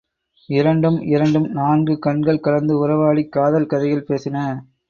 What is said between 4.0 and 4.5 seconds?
பேசின.